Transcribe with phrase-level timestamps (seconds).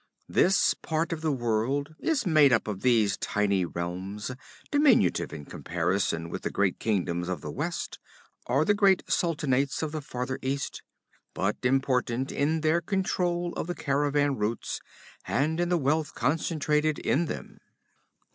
[0.27, 4.31] This part of the world is made up of these tiny realms,
[4.71, 7.99] diminutive in comparison with the great kingdoms of the West,
[8.47, 10.81] or the great sultanates of the farther East,
[11.35, 14.79] but important in their control of the caravan routes,
[15.27, 17.59] and in the wealth concentrated in them.